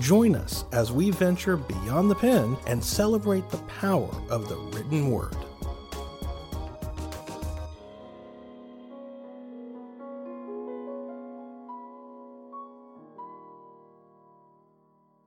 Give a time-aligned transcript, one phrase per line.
[0.00, 5.10] join us as we venture beyond the pen and celebrate the power of the written
[5.10, 5.36] word.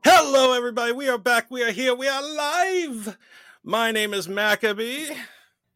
[0.04, 0.92] Hello, everybody.
[0.92, 1.50] We are back.
[1.50, 1.96] We are here.
[1.96, 3.18] We are live
[3.64, 5.10] my name is Maccabee.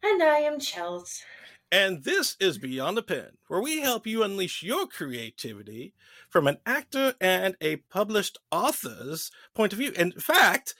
[0.02, 1.20] And I am Chels.
[1.74, 5.92] And this is Beyond the Pen, where we help you unleash your creativity
[6.28, 9.90] from an actor and a published author's point of view.
[9.96, 10.76] In fact,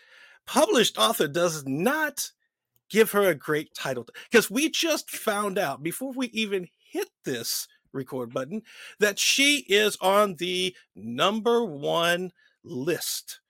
[0.47, 2.31] published author does not
[2.89, 7.67] give her a great title because we just found out before we even hit this
[7.93, 8.63] record button
[9.01, 12.31] that she is on the number one
[12.63, 13.41] list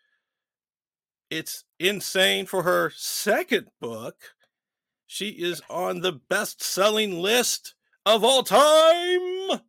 [1.31, 4.34] it's insane for her second book.
[5.07, 7.75] She is on the best selling list
[8.07, 8.61] of all time.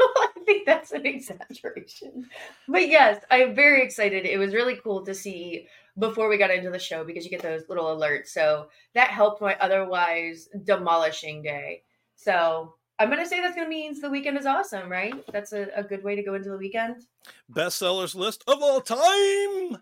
[0.00, 2.28] I think that's an exaggeration.
[2.68, 4.24] But yes, I'm very excited.
[4.26, 5.66] It was really cool to see
[5.98, 8.28] before we got into the show because you get those little alerts.
[8.28, 11.82] So that helped my otherwise demolishing day.
[12.14, 15.14] So I'm going to say that's going to mean the weekend is awesome, right?
[15.32, 17.06] That's a, a good way to go into the weekend.
[17.52, 19.78] Bestsellers list of all time.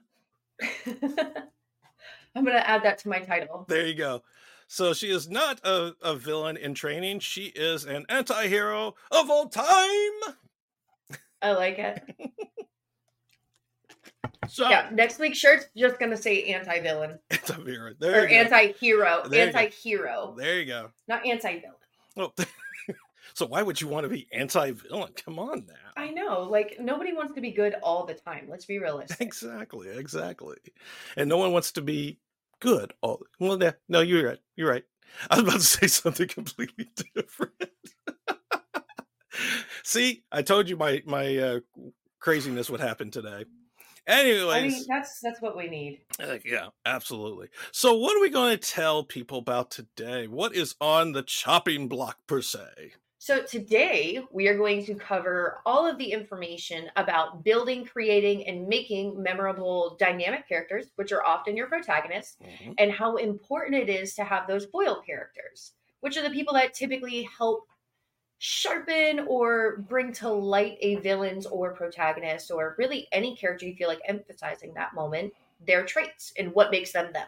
[2.35, 3.65] I'm going to add that to my title.
[3.69, 4.23] There you go.
[4.69, 7.21] So she is not a, a villain in training.
[7.21, 10.35] She is an anti hero of all time.
[11.41, 12.03] I like it.
[14.49, 17.19] so, yeah, next week's shirt's just going to say anti villain.
[17.31, 17.95] Anti.
[18.01, 19.23] There or anti hero.
[19.33, 20.35] Anti hero.
[20.37, 20.91] There you go.
[21.07, 21.77] Not anti villain.
[22.17, 22.33] Oh.
[23.37, 25.13] So why would you want to be anti-villain?
[25.23, 25.75] Come on now.
[25.95, 28.47] I know, like nobody wants to be good all the time.
[28.49, 29.21] Let's be realistic.
[29.21, 30.57] Exactly, exactly.
[31.19, 32.19] And no one wants to be
[32.61, 33.23] good all.
[33.39, 34.39] Well, yeah, no, you're right.
[34.57, 34.85] You're right.
[35.31, 37.55] I was about to say something completely different.
[39.85, 41.61] See, I told you my my uh,
[42.19, 43.45] craziness would happen today.
[44.07, 46.01] Anyways, I mean that's that's what we need.
[46.21, 47.49] Uh, yeah, absolutely.
[47.73, 50.27] So, what are we going to tell people about today?
[50.27, 52.93] What is on the chopping block per se?
[53.27, 58.69] So, today we are going to cover all of the information about building, creating, and
[58.69, 62.75] making memorable dynamic characters, which are often your protagonists, mm-hmm.
[62.79, 65.73] and how important it is to have those foil characters,
[66.03, 67.67] which are the people that typically help
[68.39, 73.89] sharpen or bring to light a villain's or protagonist, or really any character you feel
[73.89, 75.33] like emphasizing that moment,
[75.67, 77.27] their traits and what makes them them.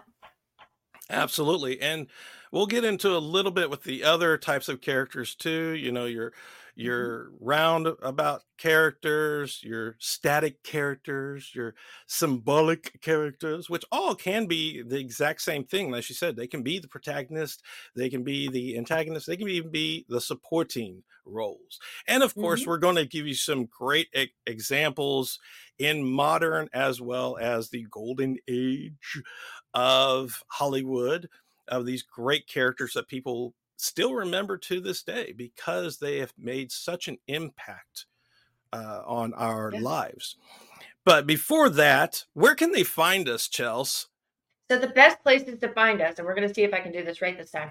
[1.10, 1.80] Absolutely.
[1.80, 2.06] And
[2.52, 5.70] we'll get into a little bit with the other types of characters too.
[5.70, 6.82] You know, your mm-hmm.
[6.82, 11.74] your roundabout characters, your static characters, your
[12.06, 15.90] symbolic characters, which all can be the exact same thing.
[15.90, 17.62] Like you said, they can be the protagonist,
[17.96, 21.78] they can be the antagonist, they can even be the supporting roles.
[22.06, 22.70] And of course, mm-hmm.
[22.70, 25.38] we're going to give you some great e- examples
[25.78, 29.22] in modern as well as the golden age
[29.74, 31.28] of Hollywood
[31.68, 36.72] of these great characters that people still remember to this day because they have made
[36.72, 38.06] such an impact
[38.72, 39.80] uh, on our yeah.
[39.80, 40.36] lives.
[41.04, 44.06] But before that, where can they find us, Chels?
[44.70, 46.92] So the best places to find us, and we're going to see if I can
[46.92, 47.70] do this right this time.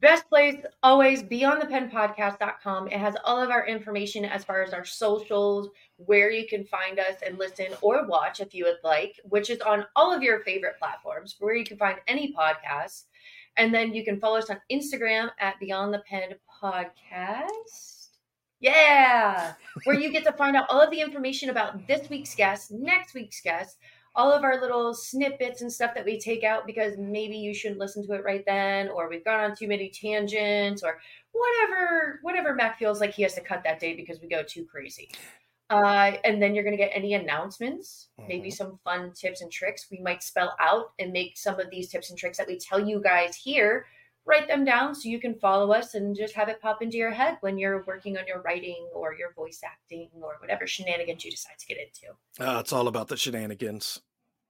[0.00, 2.88] Best place always beyondthepenpodcast.com.
[2.88, 6.98] It has all of our information as far as our socials, where you can find
[6.98, 10.40] us and listen or watch if you would like, which is on all of your
[10.40, 13.04] favorite platforms, where you can find any podcasts.
[13.56, 18.08] And then you can follow us on Instagram at Beyond the Pen Podcast.
[18.60, 19.52] Yeah,
[19.84, 23.12] where you get to find out all of the information about this week's guest, next
[23.14, 23.76] week's guest,
[24.14, 27.80] all of our little snippets and stuff that we take out because maybe you shouldn't
[27.80, 31.00] listen to it right then, or we've gone on too many tangents, or
[31.32, 34.64] whatever whatever Mac feels like he has to cut that day because we go too
[34.64, 35.10] crazy.
[35.70, 38.28] Uh, and then you're going to get any announcements, mm-hmm.
[38.28, 41.88] maybe some fun tips and tricks we might spell out and make some of these
[41.88, 43.86] tips and tricks that we tell you guys here
[44.26, 47.10] write them down so you can follow us and just have it pop into your
[47.10, 51.30] head when you're working on your writing or your voice acting or whatever shenanigans you
[51.30, 52.48] decide to get into.
[52.48, 54.00] Uh, it's all about the shenanigans.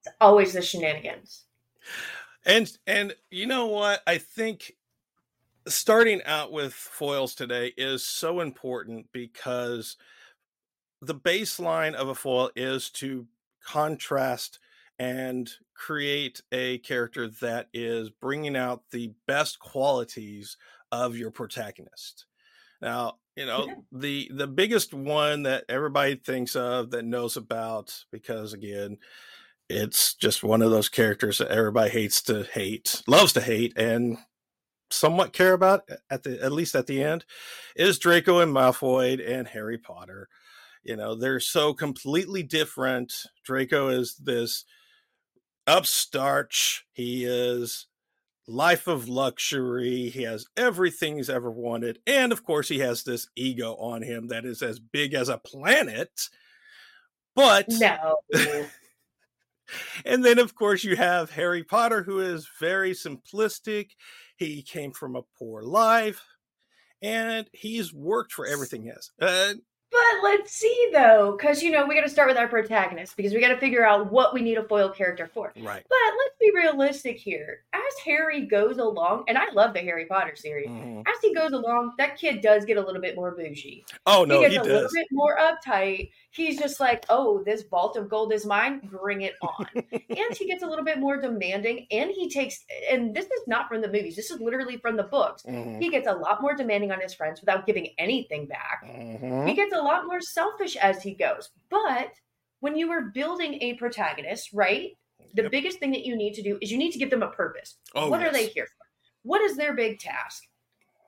[0.04, 1.44] It's always the shenanigans.
[2.46, 4.02] And and you know what?
[4.06, 4.74] I think
[5.66, 9.96] starting out with foils today is so important because
[11.00, 13.26] the baseline of a foil is to
[13.64, 14.58] contrast
[14.98, 20.56] and create a character that is bringing out the best qualities
[20.92, 22.26] of your protagonist.
[22.80, 23.74] Now, you know, yeah.
[23.90, 28.98] the the biggest one that everybody thinks of that knows about because again,
[29.68, 34.18] it's just one of those characters that everybody hates to hate, loves to hate and
[34.90, 37.24] somewhat care about at the at least at the end
[37.74, 40.28] is Draco and Malfoy and Harry Potter.
[40.84, 43.12] You know, they're so completely different.
[43.42, 44.64] Draco is this
[45.66, 46.54] upstart.
[46.92, 47.86] He is
[48.46, 50.10] life of luxury.
[50.10, 51.98] He has everything he's ever wanted.
[52.06, 55.38] And of course, he has this ego on him that is as big as a
[55.38, 56.28] planet.
[57.34, 58.18] But no.
[60.04, 63.90] and then, of course, you have Harry Potter, who is very simplistic.
[64.36, 66.22] He came from a poor life
[67.02, 69.10] and he's worked for everything he has.
[69.20, 69.54] Uh,
[69.94, 73.32] but let's see though, because you know we got to start with our protagonist because
[73.32, 75.52] we got to figure out what we need a foil character for.
[75.56, 75.84] Right.
[75.88, 77.60] But let's be realistic here.
[77.72, 80.68] As Harry goes along, and I love the Harry Potter series.
[80.68, 81.02] Mm-hmm.
[81.06, 83.84] As he goes along, that kid does get a little bit more bougie.
[84.04, 84.72] Oh no, he gets he a does.
[84.72, 86.10] little bit more uptight.
[86.30, 88.80] He's just like, oh, this vault of gold is mine.
[88.82, 89.66] Bring it on.
[89.92, 92.64] and he gets a little bit more demanding, and he takes.
[92.90, 94.16] And this is not from the movies.
[94.16, 95.44] This is literally from the books.
[95.44, 95.80] Mm-hmm.
[95.80, 98.84] He gets a lot more demanding on his friends without giving anything back.
[98.84, 99.46] Mm-hmm.
[99.46, 101.50] He gets a lot more selfish as he goes.
[101.70, 102.12] But
[102.60, 104.96] when you are building a protagonist, right?
[105.34, 105.50] The yep.
[105.50, 107.76] biggest thing that you need to do is you need to give them a purpose.
[107.94, 108.30] Oh, what yes.
[108.30, 108.86] are they here for?
[109.22, 110.44] What is their big task?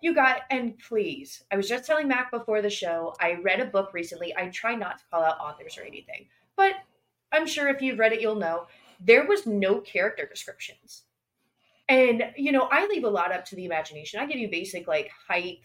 [0.03, 3.67] You got, and please, I was just telling Mac before the show, I read a
[3.67, 4.37] book recently.
[4.37, 6.27] I try not to call out authors or anything,
[6.57, 6.75] but
[7.33, 8.67] I'm sure if you've read it, you'll know
[9.01, 11.05] there was no character descriptions.
[11.89, 14.21] And, you know, I leave a lot up to the imagination.
[14.21, 15.61] I give you basic like height,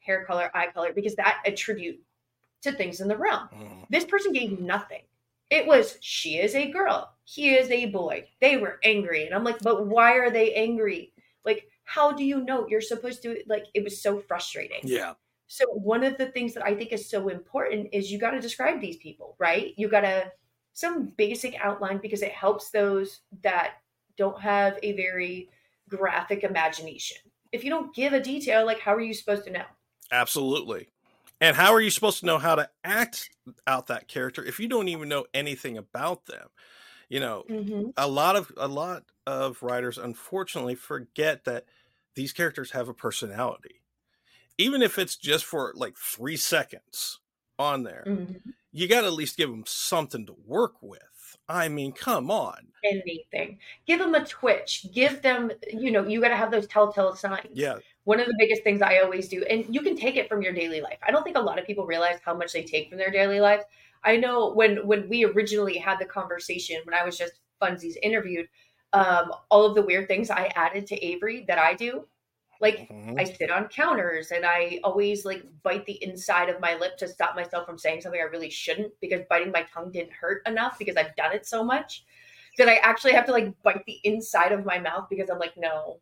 [0.00, 2.00] hair color, eye color, because that attribute
[2.62, 3.48] to things in the realm.
[3.54, 3.86] Mm.
[3.90, 5.02] This person gave nothing.
[5.50, 8.28] It was she is a girl, he is a boy.
[8.40, 9.26] They were angry.
[9.26, 11.12] And I'm like, but why are they angry?
[11.44, 14.80] Like, how do you know you're supposed to like it was so frustrating.
[14.82, 15.14] Yeah.
[15.48, 18.40] So one of the things that I think is so important is you got to
[18.40, 19.74] describe these people, right?
[19.76, 20.32] You got to
[20.72, 23.74] some basic outline because it helps those that
[24.16, 25.50] don't have a very
[25.88, 27.18] graphic imagination.
[27.52, 29.64] If you don't give a detail, like how are you supposed to know?
[30.10, 30.88] Absolutely.
[31.42, 33.28] And how are you supposed to know how to act
[33.66, 36.46] out that character if you don't even know anything about them?
[37.08, 37.90] You know, mm-hmm.
[37.96, 41.64] a lot of a lot of writers unfortunately forget that
[42.14, 43.82] these characters have a personality.
[44.56, 47.18] Even if it's just for like 3 seconds
[47.58, 48.04] on there.
[48.06, 48.50] Mm-hmm.
[48.72, 51.36] You got to at least give them something to work with.
[51.48, 52.68] I mean, come on.
[52.84, 53.58] Anything.
[53.86, 54.86] Give them a twitch.
[54.92, 57.48] Give them, you know, you got to have those telltale signs.
[57.52, 60.42] Yeah one of the biggest things I always do, and you can take it from
[60.42, 60.98] your daily life.
[61.06, 63.40] I don't think a lot of people realize how much they take from their daily
[63.40, 63.62] life.
[64.04, 68.48] I know when when we originally had the conversation, when I was just Funsies interviewed,
[68.92, 72.06] um, all of the weird things I added to Avery that I do.
[72.62, 73.18] Like mm-hmm.
[73.18, 77.08] I sit on counters and I always like bite the inside of my lip to
[77.08, 80.78] stop myself from saying something I really shouldn't because biting my tongue didn't hurt enough
[80.78, 82.04] because I've done it so much
[82.58, 85.54] that I actually have to like bite the inside of my mouth because I'm like,
[85.56, 85.98] no,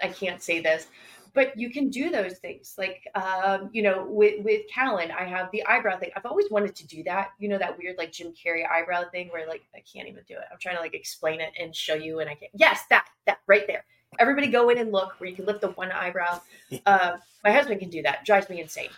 [0.00, 0.86] I can't say this.
[1.32, 2.76] But you can do those things.
[2.78, 6.10] Like um, you know with with callan i have the eyebrow thing.
[6.16, 9.30] I've always wanted to do that you know that weird like jim carrey eyebrow thing
[9.30, 10.44] where like i can't even do it.
[10.52, 12.52] I'm trying to like explain it and show you and i can't.
[12.54, 13.84] Yes that that right there
[14.18, 16.40] everybody go in and look where you can lift the one eyebrow
[16.86, 18.90] uh, my husband can do that drives me insane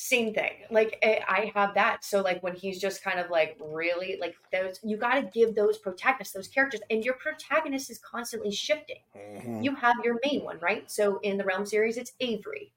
[0.00, 0.52] same thing.
[0.70, 2.04] Like eh, I have that.
[2.04, 5.56] So like when he's just kind of like really like those, you got to give
[5.56, 8.98] those protagonists, those characters, and your protagonist is constantly shifting.
[9.16, 9.62] Mm-hmm.
[9.62, 10.88] You have your main one, right?
[10.88, 12.70] So in the Realm series, it's Avery.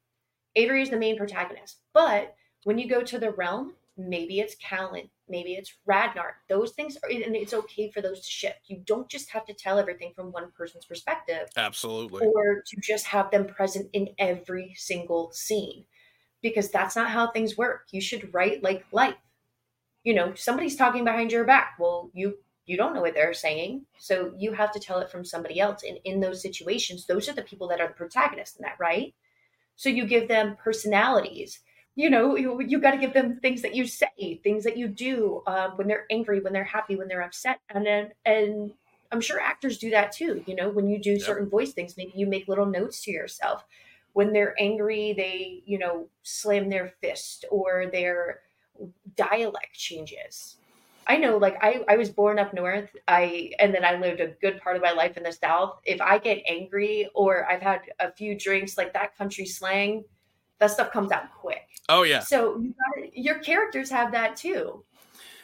[0.55, 1.77] Avery is the main protagonist.
[1.93, 2.33] But
[2.63, 6.33] when you go to the Realm, maybe it's Callan, maybe it's Radnar.
[6.49, 8.59] Those things are, and it's okay for those to shift.
[8.67, 11.49] You don't just have to tell everything from one person's perspective.
[11.57, 12.27] Absolutely.
[12.27, 15.85] Or to just have them present in every single scene
[16.41, 17.87] because that's not how things work.
[17.91, 19.15] You should write like life.
[20.03, 21.75] You know, somebody's talking behind your back.
[21.79, 23.85] Well, you you don't know what they're saying.
[23.97, 25.83] So you have to tell it from somebody else.
[25.83, 29.13] And in those situations, those are the people that are the protagonists in that, right?
[29.75, 31.59] So you give them personalities.
[31.95, 34.87] You know, you, you got to give them things that you say, things that you
[34.87, 38.71] do um, when they're angry, when they're happy, when they're upset, and then and
[39.11, 40.43] I'm sure actors do that too.
[40.47, 41.21] You know, when you do yep.
[41.21, 43.65] certain voice things, maybe you make little notes to yourself.
[44.13, 48.39] When they're angry, they you know slam their fist or their
[49.15, 50.57] dialect changes
[51.07, 52.95] I know, like I, I was born up north.
[53.07, 55.79] I and then I lived a good part of my life in the south.
[55.83, 60.03] If I get angry or I've had a few drinks, like that country slang,
[60.61, 61.67] that stuff comes out quick.
[61.89, 62.19] Oh yeah.
[62.21, 64.85] So you gotta, your characters have that too.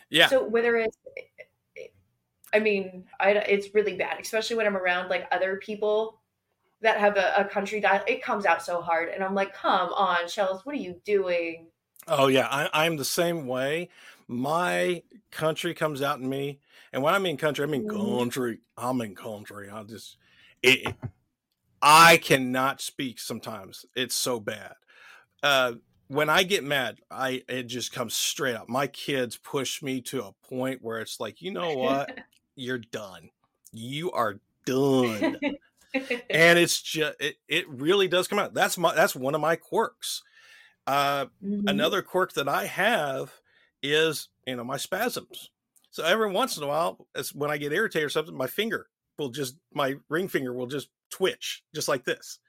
[0.09, 0.27] Yeah.
[0.27, 0.97] So whether it's,
[2.53, 6.21] I mean, I, it's really bad, especially when I'm around like other people
[6.81, 8.09] that have a, a country dialect.
[8.09, 11.67] It comes out so hard, and I'm like, come on, Shells, what are you doing?
[12.07, 13.89] Oh yeah, I, I'm the same way
[14.27, 16.59] my country comes out in me.
[16.93, 18.19] And when I mean country, I mean mm-hmm.
[18.19, 18.59] country.
[18.77, 19.69] I'm in country.
[19.69, 20.17] I just
[20.61, 20.95] it,
[21.81, 23.85] I cannot speak sometimes.
[23.95, 24.75] It's so bad.
[25.43, 25.73] Uh
[26.09, 28.69] when I get mad, I it just comes straight up.
[28.69, 32.17] My kids push me to a point where it's like, you know what?
[32.55, 33.29] You're done.
[33.71, 35.37] You are done.
[35.93, 38.53] and it's just it, it really does come out.
[38.53, 40.23] That's my that's one of my quirks.
[40.85, 41.67] Uh, mm-hmm.
[41.67, 43.31] Another quirk that I have
[43.83, 45.49] is you know my spasms.
[45.91, 48.87] So every once in a while, as when I get irritated or something, my finger
[49.17, 52.39] will just my ring finger will just twitch just like this,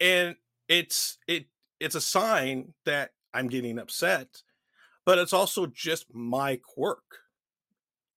[0.00, 0.36] and
[0.68, 1.46] it's it
[1.82, 4.42] it's a sign that I'm getting upset,
[5.04, 7.02] but it's also just my quirk,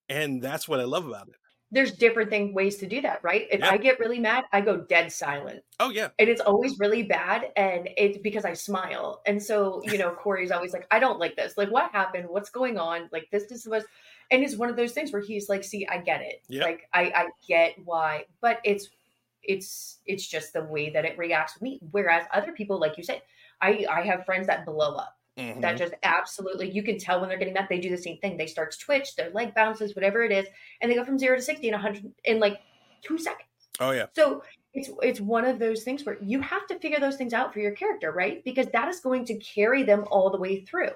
[0.10, 1.36] and that's what I love about it
[1.72, 3.48] there's different thing ways to do that, right?
[3.51, 3.69] If yeah.
[3.69, 5.62] I get really mad, I go dead silent.
[5.79, 6.10] Oh yeah.
[6.19, 9.22] And it's always really bad and it's because I smile.
[9.25, 11.57] And so, you know, Corey's always like, I don't like this.
[11.57, 12.27] Like what happened?
[12.29, 13.10] What's going on?
[13.12, 13.88] Like this is supposed
[14.31, 16.43] and it's one of those things where he's like, see, I get it.
[16.50, 18.89] Like I I get why, but it's
[19.47, 21.79] it's it's just the way that it reacts with me.
[21.91, 23.21] Whereas other people, like you said,
[23.61, 25.59] I I have friends that blow up Mm-hmm.
[25.61, 27.67] That just absolutely, you can tell when they're getting that.
[27.67, 28.37] They do the same thing.
[28.37, 30.45] They start to twitch, their leg bounces, whatever it is,
[30.81, 32.59] and they go from zero to 60 in 100 in like
[33.01, 33.49] two seconds.
[33.81, 34.05] Oh, yeah.
[34.15, 37.53] So it's it's one of those things where you have to figure those things out
[37.53, 38.43] for your character, right?
[38.45, 40.91] Because that is going to carry them all the way through.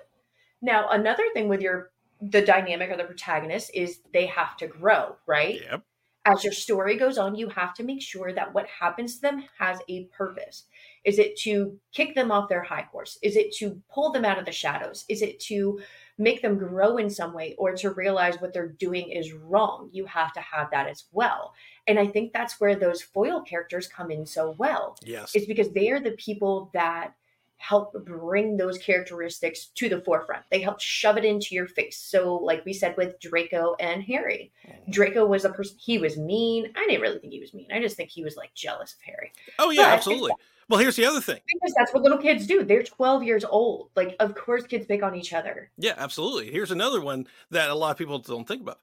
[0.61, 1.91] Now, another thing with your
[2.21, 5.61] the dynamic of the protagonist is they have to grow, right?
[5.69, 5.83] Yep.
[6.29, 9.43] As your story goes on, you have to make sure that what happens to them
[9.57, 10.65] has a purpose.
[11.03, 13.17] Is it to kick them off their high horse?
[13.23, 15.05] Is it to pull them out of the shadows?
[15.09, 15.79] Is it to
[16.17, 19.89] make them grow in some way or to realize what they're doing is wrong?
[19.91, 21.53] You have to have that as well.
[21.87, 24.97] And I think that's where those foil characters come in so well.
[25.03, 25.33] Yes.
[25.33, 27.13] It's because they are the people that
[27.59, 30.43] help bring those characteristics to the forefront.
[30.49, 31.97] They help shove it into your face.
[31.97, 34.91] So, like we said with Draco and Harry, mm-hmm.
[34.91, 36.71] Draco was a person, he was mean.
[36.75, 37.67] I didn't really think he was mean.
[37.71, 39.31] I just think he was like jealous of Harry.
[39.59, 40.31] Oh, yeah, but absolutely.
[40.69, 41.39] Well, here's the other thing.
[41.53, 42.63] Because that's what little kids do.
[42.63, 43.89] They're 12 years old.
[43.95, 45.69] Like, of course, kids pick on each other.
[45.77, 46.51] Yeah, absolutely.
[46.51, 48.79] Here's another one that a lot of people don't think about.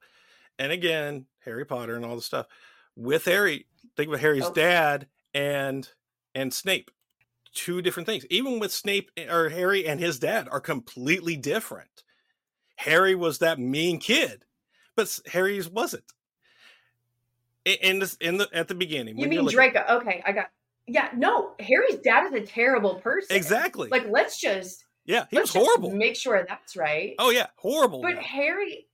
[0.59, 2.47] And again, Harry Potter and all the stuff.
[2.97, 3.67] With Harry,
[3.97, 4.53] think about Harry's oh.
[4.53, 5.89] dad and
[6.35, 6.91] and Snape.
[7.57, 8.27] Two different things.
[8.29, 12.05] Even with Snape eh, or Harry and his dad are completely different.
[12.77, 14.45] Harry was that mean kid,
[14.95, 16.05] but Harry's wasn't.
[17.65, 19.19] In the in the at the beginning.
[19.19, 19.83] You mean Draco?
[19.89, 20.51] Okay, I got
[20.87, 23.35] yeah, no, Harry's dad is a terrible person.
[23.35, 23.89] Exactly.
[23.89, 25.91] Like, let's just yeah, he was horrible.
[25.91, 27.15] Make sure that's right.
[27.19, 28.03] Oh yeah, horrible.
[28.03, 28.87] But Harry,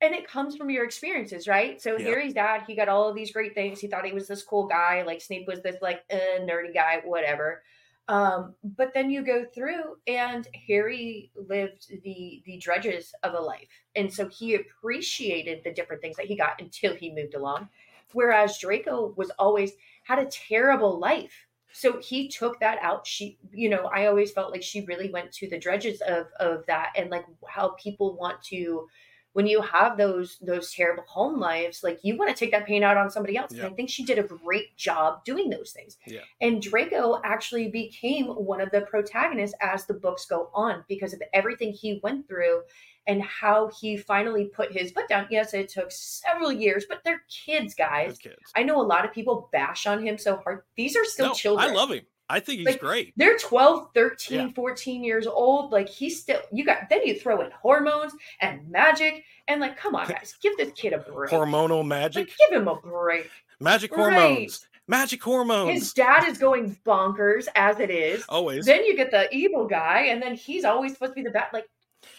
[0.00, 1.82] and it comes from your experiences, right?
[1.82, 2.06] So yeah.
[2.06, 3.80] Harry's dad, he got all of these great things.
[3.80, 5.02] He thought he was this cool guy.
[5.02, 7.62] Like Snape was this like uh, nerdy guy, whatever.
[8.06, 13.68] Um, but then you go through, and Harry lived the the dredges of a life,
[13.96, 17.70] and so he appreciated the different things that he got until he moved along.
[18.12, 19.72] Whereas Draco was always
[20.04, 21.46] had a terrible life.
[21.72, 23.06] So he took that out.
[23.06, 26.66] She, you know, I always felt like she really went to the dredges of of
[26.66, 28.86] that and like how people want to
[29.34, 32.82] when you have those those terrible home lives, like you want to take that pain
[32.82, 33.52] out on somebody else.
[33.52, 33.64] Yeah.
[33.64, 35.98] And I think she did a great job doing those things.
[36.06, 36.20] Yeah.
[36.40, 41.22] And Draco actually became one of the protagonists as the books go on because of
[41.32, 42.62] everything he went through
[43.06, 45.26] and how he finally put his foot down.
[45.30, 48.18] Yes, it took several years, but they're kids, guys.
[48.18, 48.52] They're kids.
[48.56, 50.62] I know a lot of people bash on him so hard.
[50.76, 51.70] These are still no, children.
[51.70, 52.02] I love him.
[52.34, 53.12] I think he's like, great.
[53.16, 54.48] They're 12, 13, yeah.
[54.56, 55.70] 14 years old.
[55.70, 59.94] Like he's still you got then you throw in hormones and magic and like come
[59.94, 61.30] on guys, give this kid a break.
[61.30, 62.26] Hormonal magic.
[62.26, 63.30] Like, give him a break.
[63.60, 64.12] Magic right.
[64.12, 64.66] hormones.
[64.88, 65.70] Magic hormones.
[65.70, 68.24] His dad is going bonkers as it is.
[68.28, 68.66] Always.
[68.66, 71.46] Then you get the evil guy, and then he's always supposed to be the bad.
[71.52, 71.66] Like,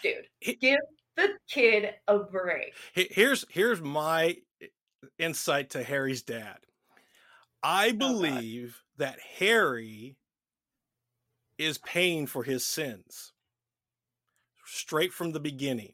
[0.02, 0.26] dude,
[0.60, 0.78] give
[1.16, 2.72] the kid a break.
[2.94, 4.38] Here's here's my
[5.18, 6.56] insight to Harry's dad.
[7.62, 10.16] I Oh, believe that Harry
[11.58, 13.32] is paying for his sins
[14.64, 15.92] straight from the beginning.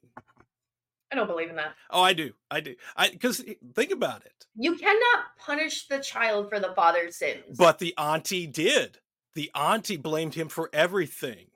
[1.11, 1.75] I don't believe in that.
[1.91, 2.33] Oh, I do.
[2.51, 2.75] I do.
[2.97, 3.45] I because
[3.75, 4.47] think about it.
[4.57, 7.57] You cannot punish the child for the father's sins.
[7.59, 8.99] But the auntie did.
[9.35, 11.47] The auntie blamed him for everything.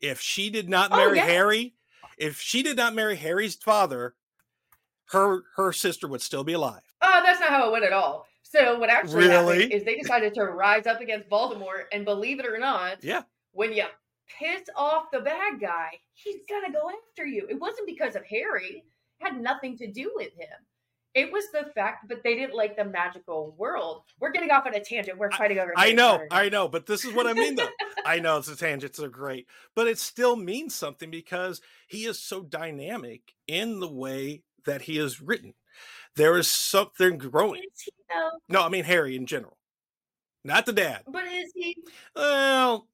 [0.00, 1.24] If she did not Oh, marry yeah.
[1.24, 1.74] Harry,
[2.18, 4.14] if she did not marry Harry's father,
[5.10, 6.82] her her sister would still be alive.
[7.00, 8.26] oh, that's not how it went at all.
[8.56, 12.46] So what actually happened is they decided to rise up against Voldemort, and believe it
[12.46, 13.22] or not, Yeah.
[13.52, 13.84] when you
[14.38, 17.46] piss off the bad guy, he's gonna go after you.
[17.48, 18.84] It wasn't because of Harry;
[19.20, 20.66] it had nothing to do with him.
[21.14, 24.02] It was the fact, but they didn't like the magical world.
[24.20, 25.16] We're getting off on a tangent.
[25.16, 25.72] We're fighting over.
[25.74, 26.26] I Harry know.
[26.30, 27.68] I know, but this is what I mean though.
[28.04, 32.18] I know it's a tangents are great, but it still means something because he is
[32.18, 35.54] so dynamic in the way that he is written.
[36.16, 37.62] There is something growing.
[37.62, 37.92] He?
[38.48, 39.56] No, I mean Harry in general.
[40.44, 41.02] Not the dad.
[41.06, 41.76] But is he?
[42.14, 42.88] Well,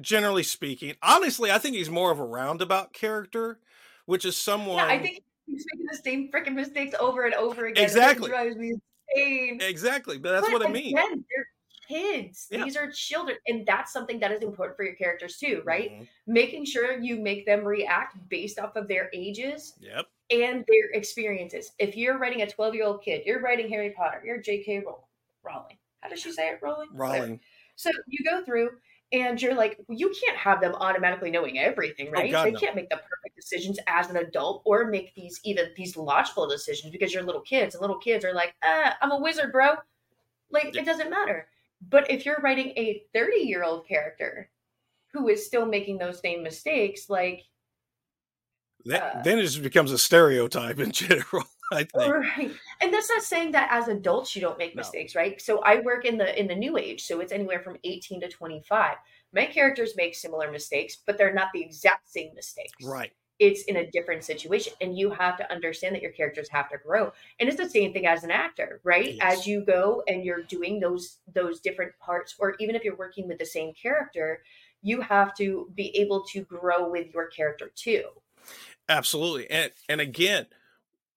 [0.00, 3.60] generally speaking, honestly, I think he's more of a roundabout character,
[4.06, 7.66] which is someone Yeah, I think he's making the same freaking mistakes over and over
[7.66, 7.84] again.
[7.84, 8.28] Exactly.
[8.30, 8.74] drives me
[9.14, 9.60] insane.
[9.60, 10.96] exactly, but that's But what I mean.
[10.96, 11.46] Again, they're
[11.88, 12.48] kids.
[12.50, 12.64] Yeah.
[12.64, 15.90] These are children, and that's something that is important for your characters too, right?
[15.92, 16.08] Mhm.
[16.26, 20.06] Making sure you make them react based off of their ages Yep.
[20.30, 21.72] And their experiences.
[21.78, 24.84] If you're writing a 12 year old kid, you're writing Harry Potter, you're J.K.
[25.42, 25.76] Rowling.
[26.00, 26.88] How does she say it, Rowling?
[26.92, 27.40] Rowling.
[27.76, 28.70] So you go through
[29.12, 32.28] and you're like, you can't have them automatically knowing everything, right?
[32.30, 32.58] Oh, God, they no.
[32.58, 36.90] can't make the perfect decisions as an adult or make these even these logical decisions
[36.90, 39.74] because you're little kids and little kids are like, ah, I'm a wizard, bro.
[40.50, 40.82] Like Yeah.
[40.82, 41.48] it doesn't matter.
[41.88, 44.50] But if you're writing a 30 year old character
[45.12, 47.44] who is still making those same mistakes, like
[48.86, 51.44] That, Uh, then it just becomes a stereotype in general.
[51.72, 52.14] I think.
[52.14, 54.80] right and that's not saying that as adults you don't make No.
[54.82, 57.76] mistakes right so i work in the in the new age so it's anywhere from
[57.82, 58.96] 18 to 25
[59.34, 63.12] my characters make similar mistakes but they're not the exact same mistakes Right.
[63.40, 66.78] it's in a different situation and you have to understand that your characters have to
[66.78, 69.38] grow and it's the same thing as an actor right Yes.
[69.40, 73.26] as you go and you're doing those those different parts or even if you're working
[73.26, 74.44] with the same character
[74.82, 78.04] you have to be able to grow with your character too
[78.88, 79.50] Absolutely.
[79.50, 80.46] And and again,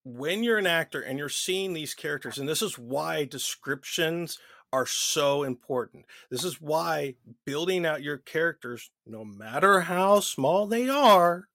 [0.03, 4.39] when you're an actor and you're seeing these characters, and this is why descriptions
[4.71, 6.05] are so important.
[6.29, 11.47] This is why building out your characters, no matter how small they are,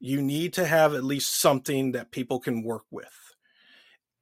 [0.00, 3.34] you need to have at least something that people can work with.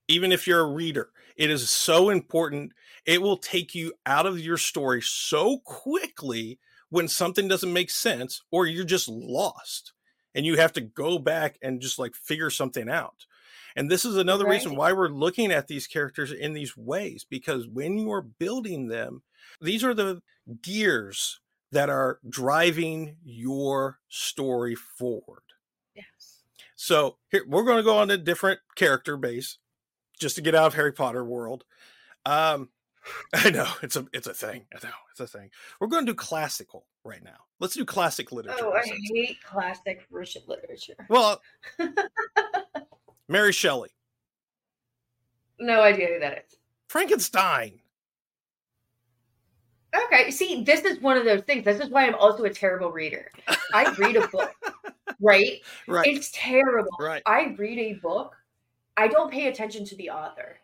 [0.09, 2.73] Even if you're a reader, it is so important.
[3.07, 6.59] It will take you out of your story so quickly
[6.91, 9.93] when something doesn't make sense or you're just lost
[10.35, 13.27] and you have to go back and just like figure something out.
[13.77, 17.69] And this is another reason why we're looking at these characters in these ways because
[17.69, 19.23] when you are building them,
[19.61, 20.23] these are the
[20.61, 21.41] gears
[21.73, 25.43] that are driving your story forward.
[25.95, 26.43] yes
[26.75, 29.59] So here we're going to go on a different character base
[30.19, 31.65] just to get out of Harry Potter world.
[32.27, 32.71] Um,
[33.35, 34.67] I know it's a it's a thing.
[34.75, 35.51] I know it's a thing.
[35.81, 37.37] We're going to do classical right now.
[37.59, 38.59] Let's do classic literature.
[38.65, 38.83] oh i
[39.13, 41.41] hate classic russian literature Well,
[41.79, 41.87] uh
[43.29, 43.91] Mary Shelley,
[45.59, 46.57] No idea who that is.
[46.89, 47.79] Frankenstein.
[50.07, 51.65] Okay, see, this is one of those things.
[51.65, 53.31] This is why I'm also a terrible reader.
[53.75, 54.53] I read a book,
[55.21, 55.61] right?
[55.89, 56.91] Right, It's terrible.
[57.01, 57.23] right.
[57.27, 58.37] I read a book.
[58.97, 60.60] I don't pay attention to the author.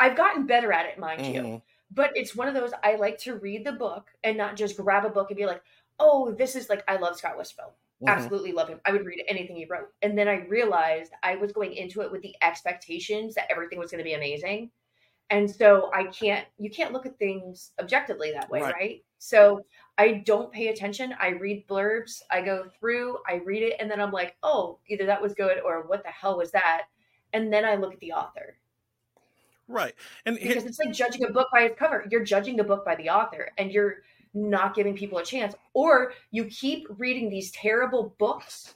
[0.00, 1.42] I've gotten better at it, mind you.
[1.42, 1.62] Mhm.
[1.90, 5.04] But it's one of those I like to read the book and not just grab
[5.04, 5.62] a book and be like,
[5.98, 7.72] oh, this is like, I love Scott Westerfeld.
[8.02, 8.08] Mhm.
[8.08, 8.80] Absolutely love him.
[8.84, 9.92] I would read anything he wrote.
[10.02, 13.90] And then I realized I was going into it with the expectations that everything was
[13.90, 14.70] going to be amazing.
[15.30, 18.74] And so I can't, you can't look at things objectively that way, Right.
[18.74, 19.04] right?
[19.18, 19.64] So
[19.98, 21.14] I don't pay attention.
[21.18, 25.04] I read blurbs, I go through, I read it, and then I'm like, oh, either
[25.06, 26.86] that was good or what the hell was that?
[27.32, 28.58] And then I look at the author
[29.68, 29.94] Right.
[30.24, 32.06] And because it's like judging a book by its cover.
[32.10, 33.98] You're judging the book by the author and you're
[34.34, 35.54] not giving people a chance.
[35.74, 38.74] Or you keep reading these terrible books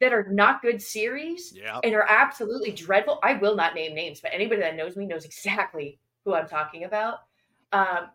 [0.00, 1.80] that are not good series yeah.
[1.84, 3.18] and are absolutely dreadful.
[3.22, 6.84] I will not name names, but anybody that knows me knows exactly who I'm talking
[6.84, 7.20] about.
[7.72, 8.08] Um,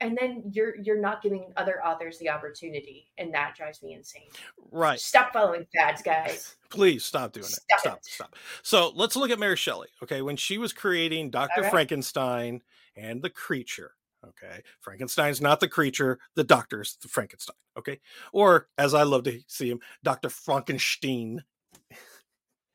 [0.00, 4.28] and then you're you're not giving other authors the opportunity, and that drives me insane.
[4.70, 5.00] Right.
[5.00, 6.56] Stop following fads, guys.
[6.70, 7.52] Please stop doing it.
[7.52, 7.96] Stop Stop.
[7.96, 8.04] it.
[8.04, 8.36] Stop.
[8.62, 9.88] So let's look at Mary Shelley.
[10.02, 10.22] Okay.
[10.22, 11.62] When she was creating Dr.
[11.62, 11.70] Right.
[11.70, 12.62] Frankenstein
[12.96, 13.92] and the creature.
[14.26, 14.62] Okay.
[14.80, 17.56] Frankenstein's not the creature, the doctor's the Frankenstein.
[17.78, 18.00] Okay.
[18.32, 20.28] Or as I love to see him, Dr.
[20.28, 21.44] Frankenstein.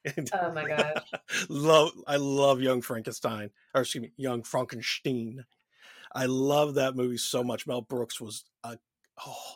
[0.33, 1.03] oh my gosh.
[1.49, 3.51] love I love Young Frankenstein.
[3.75, 5.45] Or excuse me, Young Frankenstein.
[6.13, 7.67] I love that movie so much.
[7.67, 8.77] Mel Brooks was a
[9.25, 9.55] oh.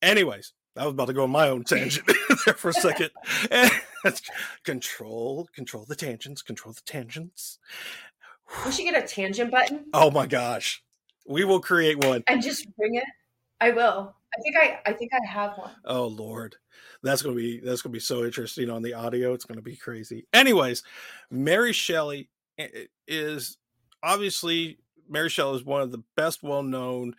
[0.00, 2.08] Anyways, I was about to go on my own tangent
[2.44, 3.10] there for a second.
[4.64, 7.58] control, control the tangents, control the tangents.
[8.64, 9.86] We should get a tangent button.
[9.92, 10.82] Oh my gosh.
[11.26, 12.22] We will create one.
[12.28, 13.04] And just bring it.
[13.60, 14.14] I will.
[14.36, 15.72] I think I I think I have one.
[15.84, 16.56] Oh Lord.
[17.02, 19.34] That's gonna be that's gonna be so interesting on the audio.
[19.34, 20.26] It's gonna be crazy.
[20.32, 20.82] Anyways,
[21.30, 23.58] Mary Shelley eh, eh, is
[24.02, 27.14] obviously Mary Shelley is one of the best well-known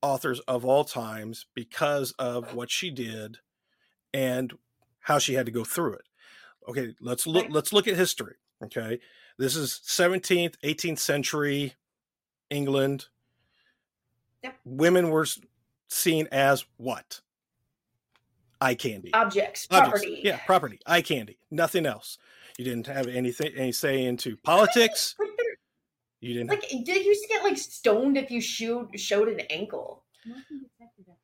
[0.00, 3.38] authors of all times because of what she did
[4.12, 4.52] and
[5.00, 6.02] how she had to go through it.
[6.68, 8.36] Okay, let's look let's look at history.
[8.62, 9.00] Okay.
[9.38, 11.74] This is 17th, 18th century
[12.50, 13.06] England.
[14.44, 14.56] Yep.
[14.64, 15.26] Women were
[15.88, 17.20] seen as what?
[18.60, 19.12] Eye candy.
[19.12, 19.90] Objects, Objects.
[19.90, 20.20] property.
[20.22, 20.78] Yeah, property.
[20.86, 21.38] Eye candy.
[21.50, 22.18] Nothing else.
[22.58, 25.16] You didn't have anything any say into politics.
[26.22, 26.50] You didn't.
[26.50, 30.04] Like, did you used to get like stoned if you showed showed an ankle?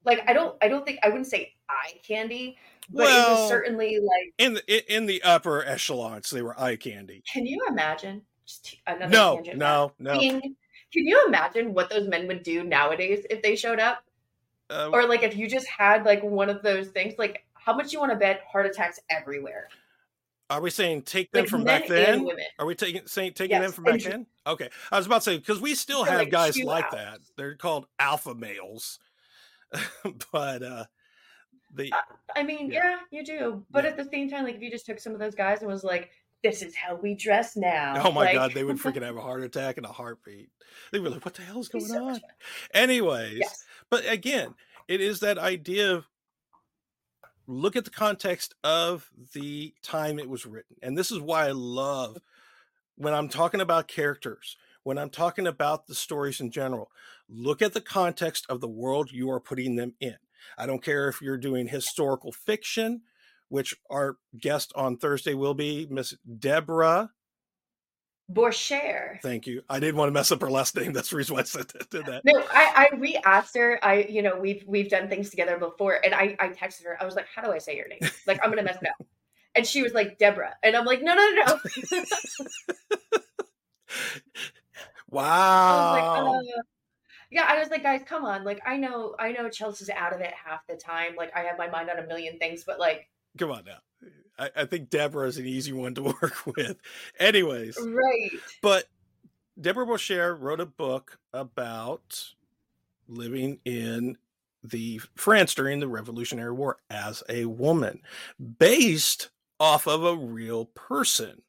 [0.04, 2.58] Like, I don't, I don't think I wouldn't say eye candy,
[2.90, 6.74] but well, it was certainly like in the in the upper echelons, they were eye
[6.74, 7.22] candy.
[7.32, 8.22] Can you imagine?
[8.44, 10.18] Just another no, no, no.
[10.18, 10.42] Can
[10.92, 14.02] you imagine what those men would do nowadays if they showed up?
[14.68, 17.92] Uh, or like if you just had like one of those things, like how much
[17.92, 19.68] you want to bet heart attacks everywhere?
[20.50, 22.26] Are we saying take them like from back then?
[22.58, 24.26] Are we taking saying taking yes, them from back then?
[24.46, 26.92] Okay, I was about to say because we still have like guys like out.
[26.92, 27.18] that.
[27.37, 28.98] They're called alpha males,
[30.32, 30.84] but uh
[31.74, 31.92] the.
[31.92, 31.96] Uh,
[32.37, 32.96] I mean, yeah.
[33.11, 33.18] yeah.
[33.18, 33.90] you do, but yeah.
[33.90, 35.84] at the same time, like if you just took some of those guys and was
[35.84, 36.11] like,
[36.42, 38.34] "This is how we dress now," oh my like...
[38.34, 40.48] god, they would freaking have a heart attack and a heartbeat.
[40.92, 42.20] They'd be like, "What the hell is going so on?"
[42.72, 43.64] Anyways, yes.
[43.90, 44.54] but again,
[44.88, 46.06] it is that idea of
[47.48, 50.76] look at the context of the time it was written.
[50.82, 52.18] And this is why I love
[52.96, 56.90] when I'm talking about characters, when I'm talking about the stories in general,
[57.28, 60.16] look at the context of the world you are putting them in.
[60.58, 63.00] I don't care if you're doing historical fiction,
[63.48, 67.11] which our guest on Thursday will be Miss Deborah
[68.30, 69.20] Borcher.
[69.22, 69.62] Thank you.
[69.70, 70.92] I didn't want to mess up her last name.
[70.92, 71.90] That's the reason why I said that.
[71.90, 72.24] Did that.
[72.24, 73.78] No, I, I re-asked her.
[73.82, 76.98] I, you know, we've we've done things together before, and I I texted her.
[77.00, 78.00] I was like, "How do I say your name?
[78.26, 79.06] Like, I'm gonna mess it up."
[79.54, 81.58] And she was like, "Deborah," and I'm like, "No, no, no."
[85.10, 85.94] wow.
[85.94, 86.62] I like, uh,
[87.30, 88.44] yeah, I was like, guys, come on.
[88.44, 91.14] Like, I know, I know, Chelsea's out of it half the time.
[91.16, 93.78] Like, I have my mind on a million things, but like, come on now.
[94.38, 96.76] I, I think Deborah is an easy one to work with.
[97.18, 97.78] Anyways.
[97.80, 98.30] Right.
[98.62, 98.87] But
[99.61, 102.32] Deborah Borcher wrote a book about
[103.08, 104.16] living in
[104.62, 108.02] the France during the Revolutionary War as a woman,
[108.58, 111.42] based off of a real person.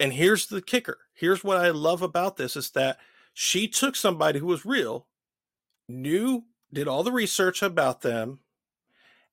[0.00, 0.98] And here's the kicker.
[1.14, 2.98] Here's what I love about this is that
[3.32, 5.06] she took somebody who was real,
[5.88, 8.40] knew, did all the research about them,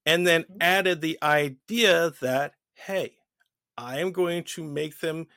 [0.05, 0.57] and then mm-hmm.
[0.61, 2.53] added the idea that
[2.87, 3.13] hey,
[3.77, 5.27] I am going to make them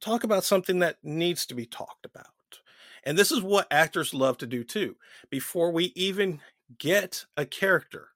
[0.00, 2.26] talk about something that needs to be talked about.
[3.04, 4.96] And this is what actors love to do too.
[5.30, 6.40] Before we even
[6.78, 8.08] get a character,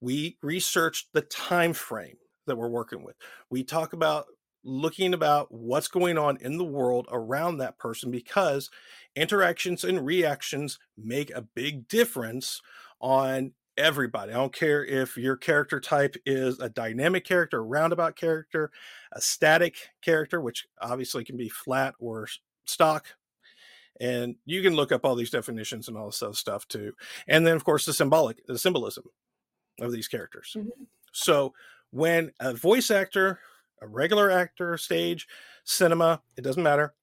[0.00, 3.16] we research the time frame that we're working with.
[3.50, 4.26] We talk about
[4.64, 8.70] looking about what's going on in the world around that person because
[9.16, 12.60] interactions and reactions make a big difference
[13.00, 14.32] on everybody.
[14.32, 18.70] I don't care if your character type is a dynamic character, a roundabout character,
[19.12, 22.28] a static character, which obviously can be flat or
[22.66, 23.06] stock.
[24.00, 26.92] And you can look up all these definitions and all this other stuff too.
[27.28, 29.04] And then, of course, the symbolic, the symbolism
[29.80, 30.54] of these characters.
[30.56, 30.84] Mm-hmm.
[31.12, 31.54] So
[31.90, 33.40] when a voice actor,
[33.80, 35.28] a regular actor, stage,
[35.64, 36.94] cinema, it doesn't matter.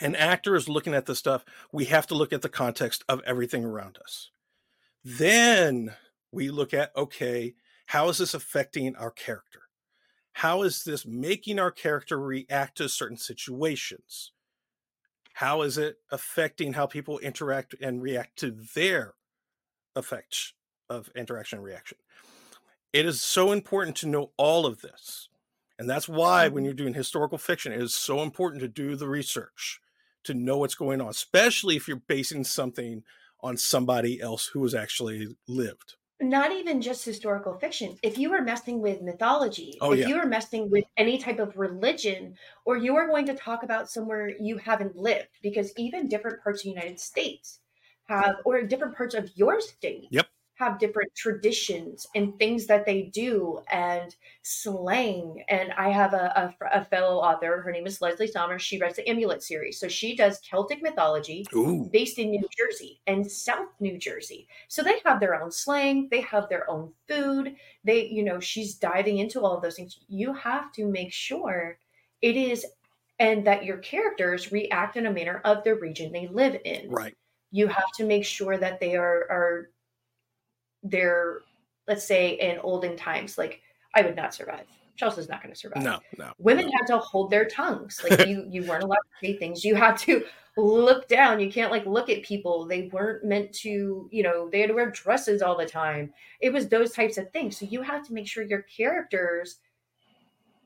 [0.00, 1.44] An actor is looking at this stuff.
[1.72, 4.30] We have to look at the context of everything around us
[5.06, 5.94] then
[6.32, 7.54] we look at okay,
[7.86, 9.62] how is this affecting our character?
[10.32, 14.32] How is this making our character react to certain situations?
[15.34, 19.14] How is it affecting how people interact and react to their
[19.94, 20.54] effects
[20.90, 21.98] of interaction and reaction?
[22.92, 25.28] It is so important to know all of this.
[25.78, 26.64] And that's why when mm-hmm.
[26.64, 29.80] you're doing historical fiction, it is so important to do the research,
[30.24, 33.04] to know what's going on, especially if you're basing something
[33.46, 37.98] on somebody else who has actually lived not even just historical fiction.
[38.02, 40.08] If you are messing with mythology, Oh, if yeah.
[40.08, 43.90] you are messing with any type of religion, or you are going to talk about
[43.90, 47.60] somewhere you haven't lived, because even different parts of the United States
[48.08, 50.26] have, or different parts of your state Yep.
[50.56, 55.44] Have different traditions and things that they do and slang.
[55.48, 58.62] And I have a, a, a fellow author, her name is Leslie Somers.
[58.62, 59.78] She writes the Amulet series.
[59.78, 61.90] So she does Celtic mythology Ooh.
[61.92, 64.48] based in New Jersey and South New Jersey.
[64.68, 67.54] So they have their own slang, they have their own food.
[67.84, 69.98] They, you know, she's diving into all of those things.
[70.08, 71.78] You have to make sure
[72.22, 72.64] it is
[73.18, 76.88] and that your characters react in a manner of the region they live in.
[76.90, 77.14] Right.
[77.50, 79.70] You have to make sure that they are are
[80.90, 81.40] they're
[81.88, 83.60] let's say in olden times like
[83.94, 84.66] I would not survive.
[84.96, 85.82] Chelsea's not going to survive.
[85.82, 86.32] No, no.
[86.38, 88.00] women had to hold their tongues.
[88.08, 89.64] Like you you weren't allowed to say things.
[89.64, 90.24] You had to
[90.56, 91.38] look down.
[91.38, 92.66] You can't like look at people.
[92.66, 96.12] They weren't meant to you know they had to wear dresses all the time.
[96.40, 97.58] It was those types of things.
[97.58, 99.58] So you have to make sure your characters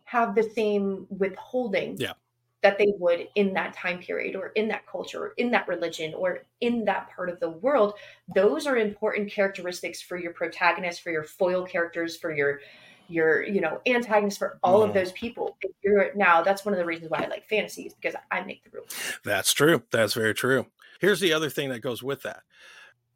[0.04, 1.96] have the same withholding.
[1.98, 2.14] Yeah.
[2.62, 6.12] That they would in that time period or in that culture or in that religion
[6.14, 7.94] or in that part of the world
[8.34, 12.60] those are important characteristics for your protagonist for your foil characters for your
[13.08, 14.88] your you know antagonists for all Mhm.
[14.88, 17.82] of those people if you're now that's one of the reasons why i like fantasy
[17.82, 18.94] is because i make the rules
[19.24, 19.82] That's true.
[19.90, 20.66] That's very true.
[21.00, 22.42] Here's the other thing that goes with that.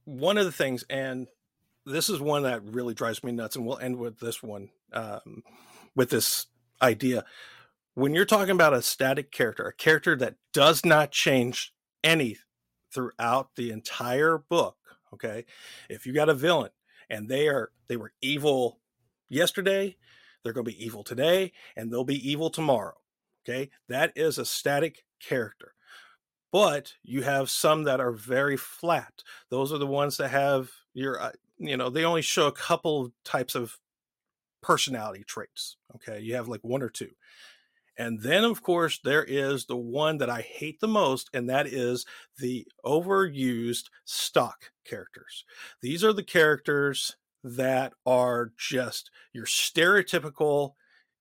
[0.05, 1.27] One of the things, and
[1.87, 5.43] this is one that really drives me nuts, and we'll end with this one, um,
[5.95, 6.47] with this
[6.83, 7.25] idea.
[7.95, 12.39] When you're talking about a static character, a character that does not change any
[12.93, 14.77] throughout the entire book,
[15.13, 15.45] okay?
[15.89, 16.71] If you got a villain
[17.09, 18.81] and they are they were evil
[19.29, 19.97] yesterday,
[20.43, 22.97] they're going to be evil today, and they'll be evil tomorrow.
[23.47, 25.75] Okay, that is a static character.
[26.51, 29.23] But you have some that are very flat.
[29.51, 33.13] Those are the ones that have your, uh, you know, they only show a couple
[33.25, 33.79] types of
[34.63, 35.77] personality traits.
[35.97, 37.11] Okay, you have like one or two.
[37.97, 41.67] And then, of course, there is the one that I hate the most, and that
[41.67, 42.05] is
[42.39, 45.45] the overused stock characters.
[45.81, 50.73] These are the characters that are just your stereotypical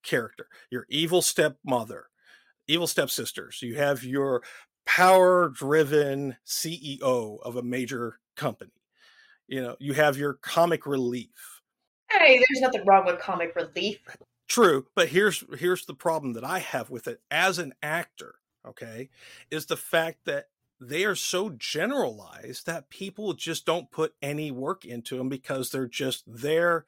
[0.03, 2.05] character, your evil stepmother,
[2.67, 3.61] evil stepsisters.
[3.61, 4.41] You have your
[4.85, 8.71] power driven CEO of a major company.
[9.47, 11.61] You know, you have your comic relief.
[12.09, 13.99] hey there's nothing wrong with comic relief
[14.47, 18.35] True, but here's here's the problem that I have with it as an actor,
[18.67, 19.09] okay,
[19.49, 24.85] is the fact that they are so generalized that people just don't put any work
[24.85, 26.85] into them because they're just there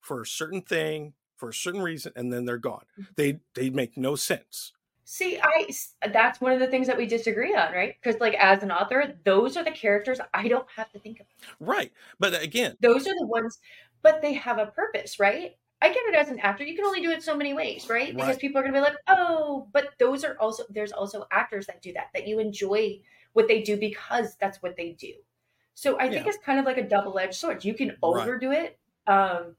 [0.00, 2.84] for a certain thing for a certain reason and then they're gone.
[2.98, 3.12] Mm-hmm.
[3.16, 4.72] They they make no sense.
[5.04, 5.68] see i
[6.12, 9.14] that's one of the things that we disagree on right because like as an author
[9.24, 11.26] those are the characters i don't have to think of
[11.60, 11.92] Right.
[12.18, 13.58] But again, those are the ones
[14.02, 17.00] but they have a purpose right i get it as an actor you can only
[17.02, 18.38] do it so many ways right because Right.
[18.40, 21.82] people are going to be like oh but those are also there's also actors that
[21.82, 23.00] do that that you enjoy
[23.34, 25.12] what they do because that's what they do
[25.74, 26.28] so i think Yeah.
[26.30, 27.98] it's kind of like a double-edged sword you can Right.
[28.02, 29.56] overdo it um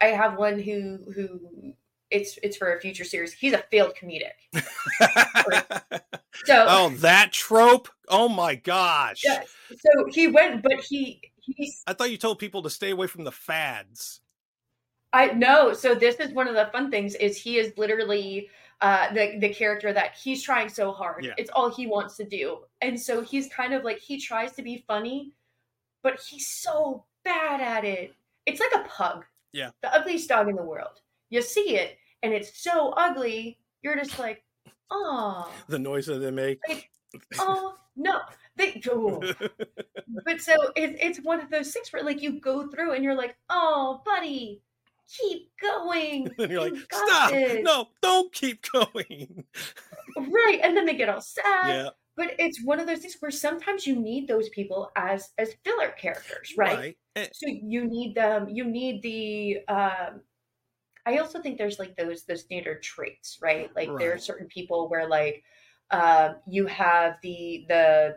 [0.00, 1.74] i have one who who
[2.10, 4.38] it's it's for a future series he's a failed comedic
[6.44, 7.88] so oh, that trope.
[8.08, 9.22] Oh my gosh.
[9.22, 13.24] so he went but he he's I thought you told people to stay away from
[13.24, 14.20] the fads.
[15.12, 15.72] I know.
[15.72, 18.48] So this is one of the fun things is he is literally
[18.80, 21.24] uh the the character that he's trying so hard.
[21.24, 21.34] Yeah.
[21.36, 22.58] It's all he wants to do.
[22.80, 25.32] And so he's kind of like he tries to be funny,
[26.02, 28.14] but he's so bad at it.
[28.46, 29.24] It's like a pug.
[29.52, 29.70] Yeah.
[29.82, 31.00] The ugliest dog in the world.
[31.28, 34.42] You see it and it's so ugly, you're just like,
[34.90, 36.60] oh, The noise that they make.
[37.38, 38.20] oh no.
[38.56, 39.22] They oh.
[40.24, 43.14] but so it, it's one of those things where like you go through and you're
[43.14, 44.60] like, oh, buddy,
[45.18, 46.30] keep going.
[46.38, 47.30] and you're like, You stop!
[47.30, 49.44] this." No, don't keep going.
[50.16, 50.60] Right.
[50.62, 51.68] And then they get all sad.
[51.68, 55.54] yeah, But it's one of those things where sometimes you need those people as as
[55.64, 56.96] filler characters, right?
[57.16, 60.22] And- So you need them, you need the um
[61.06, 63.70] I also think there's like those those standard traits, right?
[63.74, 65.42] Like there are certain people where like
[65.90, 68.16] um you have the the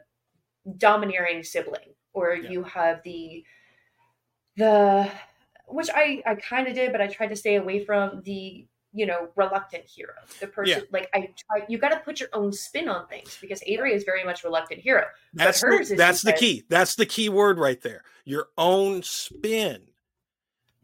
[0.78, 2.50] domineering sibling or Yeah.
[2.50, 3.44] you have the
[4.58, 5.10] the
[5.68, 9.06] which I I kind of did, but I tried to stay away from the you
[9.06, 11.66] know reluctant hero, the person like I try.
[11.68, 14.82] You got to put your own spin on things because Avery is very much reluctant
[14.82, 15.06] hero.
[15.34, 16.64] that's hers the, is that's the because- key.
[16.70, 18.04] That's the key word right there.
[18.26, 19.82] Your own spin.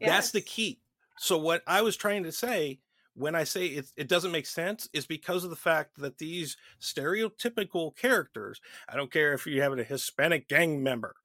[0.01, 0.79] That's the key.
[1.17, 2.79] So what I was trying to say
[3.19, 6.55] when I say it, it doesn't make sense is because of the fact that these
[6.81, 11.15] stereotypical characters, I don't care if you have a Hispanic gang member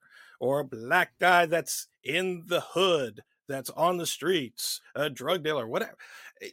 [0.41, 5.67] or a black guy that's in the hood, that's on the streets, a drug dealer,
[5.67, 5.97] whatever.
[6.43, 6.51] Eh,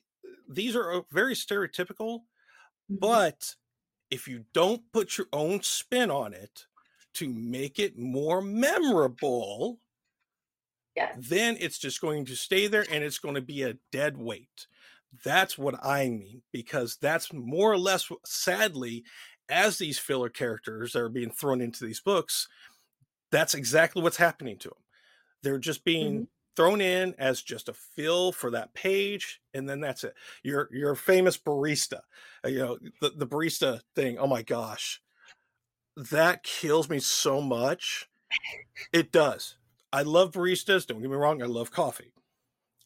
[0.49, 2.95] these are uh, very stereotypical, mm-hmm.
[2.99, 3.55] but
[4.09, 6.65] if you don't put your own spin on it
[7.13, 9.79] to make it more memorable,
[10.95, 11.11] yeah.
[11.17, 14.67] then it's just going to stay there and it's going to be a dead weight.
[15.23, 19.03] That's what I mean, because that's more or less, sadly,
[19.49, 22.47] as these filler characters that are being thrown into these books,
[23.31, 24.77] that's exactly what's happening to them.
[25.43, 26.23] They're just being mm-hmm.
[26.55, 30.13] Thrown in as just a fill for that page, and then that's it.
[30.43, 32.01] Your your famous barista,
[32.45, 34.17] uh, you know, the, the barista thing.
[34.17, 35.01] Oh my gosh,
[35.95, 38.07] that kills me so much.
[38.93, 39.57] It does.
[39.93, 40.87] I love baristas.
[40.87, 41.41] Don't get me wrong.
[41.41, 42.13] I love coffee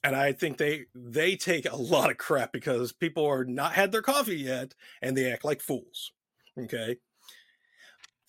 [0.06, 3.92] and I think they they take a lot of crap because people are not had
[3.92, 6.12] their coffee yet and they act like fools.
[6.60, 6.98] Okay,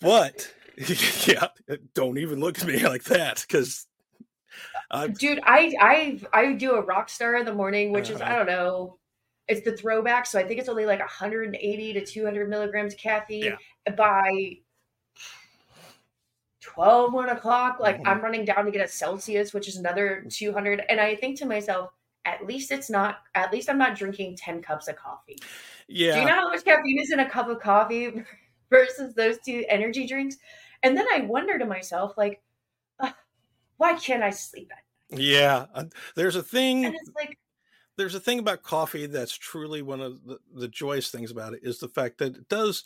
[0.01, 0.51] but
[1.27, 1.47] yeah,
[1.93, 3.86] don't even look at me like that because.
[5.19, 8.25] Dude, I I I do a rock star in the morning, which uh, is I
[8.25, 8.37] uh-huh.
[8.37, 8.97] don't know,
[9.47, 13.55] it's the throwback, so I think it's only like 180 to 200 milligrams of caffeine
[13.87, 13.93] yeah.
[13.95, 14.57] by
[16.61, 17.79] 12, 1 o'clock.
[17.79, 18.07] Like mm-hmm.
[18.07, 20.83] I'm running down to get a Celsius, which is another 200.
[20.89, 21.91] And I think to myself,
[22.25, 25.37] at least it's not, at least I'm not drinking 10 cups of coffee.
[25.87, 26.15] Yeah.
[26.15, 28.23] Do you know how much caffeine is in a cup of coffee
[28.69, 30.35] versus those two energy drinks?
[30.83, 32.46] And then I wonder to myself, like, uh,
[33.77, 35.25] why can't I sleep at night?
[35.25, 35.65] Yeah.
[35.73, 35.85] Uh,
[36.15, 36.85] there's a thing.
[36.85, 37.37] And it's like,
[37.97, 41.61] there's a thing about coffee that's truly one of the, the joyous things about it
[41.63, 42.83] is the fact that it does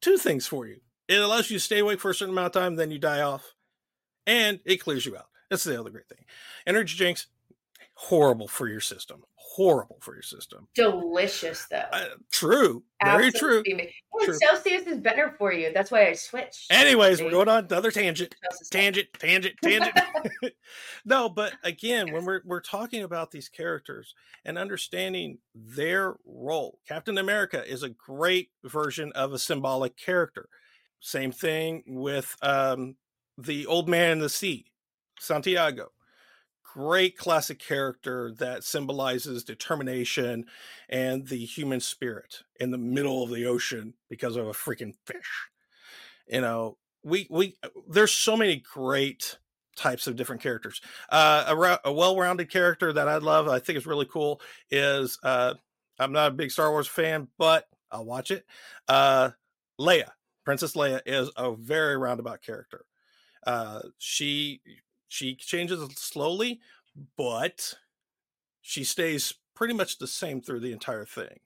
[0.00, 2.62] two things for you it allows you to stay awake for a certain amount of
[2.62, 3.54] time, then you die off,
[4.26, 5.26] and it clears you out.
[5.50, 6.24] That's the other great thing.
[6.66, 7.26] Energy drinks,
[7.94, 9.22] horrible for your system.
[9.54, 10.66] Horrible for your system.
[10.74, 11.84] Delicious though.
[11.92, 12.82] Uh, true.
[13.04, 13.62] Very true.
[14.10, 14.38] Well, true.
[14.38, 15.70] Celsius is better for you.
[15.74, 16.72] That's why I switched.
[16.72, 18.34] Anyways, we're going on another tangent.
[18.70, 19.94] Tangent, tangent, tangent.
[21.04, 24.14] no, but again, when we're we're talking about these characters
[24.46, 30.48] and understanding their role, Captain America is a great version of a symbolic character.
[31.00, 32.96] Same thing with um,
[33.36, 34.64] the old man in the sea,
[35.18, 35.90] Santiago.
[36.72, 40.46] Great classic character that symbolizes determination
[40.88, 45.48] and the human spirit in the middle of the ocean because of a freaking fish.
[46.26, 47.56] You know, we we
[47.88, 49.38] there's so many great
[49.76, 50.80] types of different characters.
[51.10, 55.54] Uh, a, a well-rounded character that I love, I think is really cool, is uh,
[55.98, 58.46] I'm not a big Star Wars fan, but I'll watch it.
[58.88, 59.30] Uh,
[59.78, 60.10] Leia
[60.44, 62.84] Princess Leia is a very roundabout character.
[63.46, 64.60] Uh, she
[65.12, 66.62] she changes slowly,
[67.18, 67.74] but
[68.62, 71.40] she stays pretty much the same through the entire thing.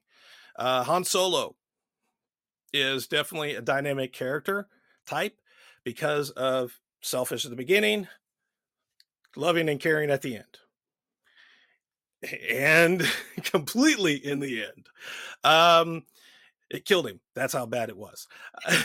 [0.55, 1.57] Uh, Han Solo
[2.71, 4.69] is definitely a dynamic character
[5.05, 5.37] type
[5.83, 8.07] because of selfish at the beginning,
[9.35, 10.57] loving and caring at the end,
[12.49, 13.05] and
[13.43, 14.87] completely in the end.
[15.43, 16.05] Um,
[16.69, 17.19] it killed him.
[17.33, 18.27] That's how bad it was.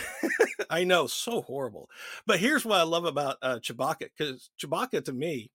[0.70, 1.90] I know, so horrible.
[2.26, 5.50] But here's what I love about uh, Chewbacca, because Chewbacca to me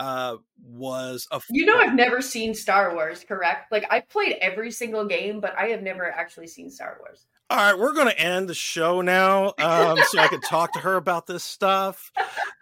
[0.00, 1.40] uh, was a.
[1.50, 3.72] You know, I've never seen Star Wars, correct?
[3.72, 7.26] Like I've played every single game, but I have never actually seen Star Wars.
[7.50, 10.78] All right, we're going to end the show now, um, so I can talk to
[10.78, 12.10] her about this stuff.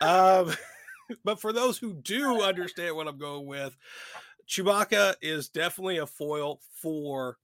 [0.01, 0.53] Um,
[1.25, 3.77] but for those who do understand what I'm going with,
[4.49, 7.39] Chewbacca is definitely a foil for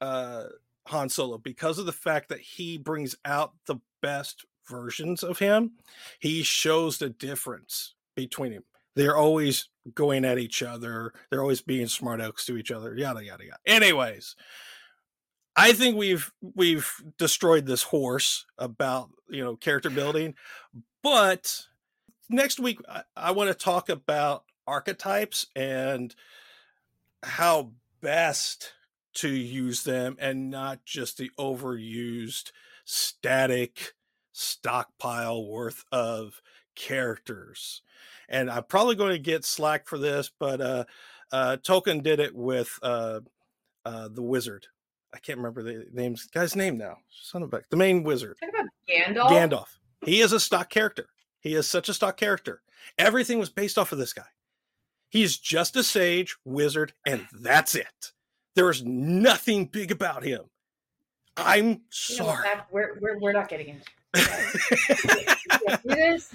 [0.00, 0.44] uh
[0.86, 5.72] Han Solo because of the fact that he brings out the best versions of him.
[6.18, 8.64] He shows the difference between him.
[8.94, 11.12] They're always going at each other.
[11.30, 12.96] They're always being smart alecks to each other.
[12.96, 13.58] Yada yada yada.
[13.66, 14.36] Anyways,
[15.54, 20.34] I think we've we've destroyed this horse about you know character building,
[21.02, 21.66] but
[22.30, 26.14] next week I, I want to talk about archetypes and
[27.22, 28.72] how best
[29.16, 32.52] to use them and not just the overused
[32.84, 33.94] static
[34.32, 36.40] stockpile worth of
[36.74, 37.82] characters.
[38.28, 40.84] And I'm probably going to get slack for this, but uh,
[41.32, 43.20] uh, Tolkien did it with uh,
[43.84, 44.66] uh, the wizard.
[45.14, 46.98] I can't remember the name's guy's name now.
[47.08, 48.36] Son of a the main wizard.
[48.40, 49.30] Talk about Gandalf.
[49.30, 49.66] Gandalf.
[50.04, 51.06] He is a stock character.
[51.40, 52.60] He is such a stock character.
[52.98, 54.26] Everything was based off of this guy.
[55.08, 58.12] He's just a sage, wizard, and that's it.
[58.56, 60.40] There is nothing big about him.
[61.36, 62.48] I'm sorry.
[62.72, 63.84] We're, we're, we're not getting into
[65.84, 66.34] this.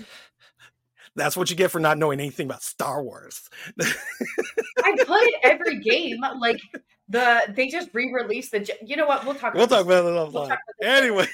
[1.15, 3.49] That's what you get for not knowing anything about Star Wars.
[3.80, 6.22] I played every game.
[6.39, 6.61] Like
[7.09, 8.69] the they just re-released the.
[8.86, 9.26] You know what?
[9.26, 9.53] We'll talk.
[9.53, 10.57] We'll talk about it offline.
[10.80, 11.28] We'll anyways,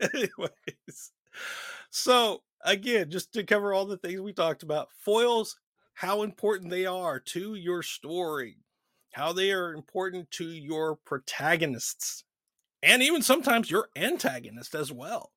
[0.14, 1.10] anyways.
[1.90, 5.56] So again, just to cover all the things we talked about, foils,
[5.94, 8.58] how important they are to your story,
[9.12, 12.24] how they are important to your protagonists,
[12.82, 15.32] and even sometimes your antagonist as well,